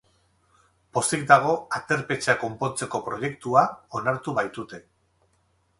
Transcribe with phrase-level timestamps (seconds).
[0.97, 3.65] Pozik dago, aterpetxea konpontzeko proiektua
[4.01, 4.83] onartu baitute.